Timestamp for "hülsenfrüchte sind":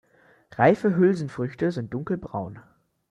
0.97-1.93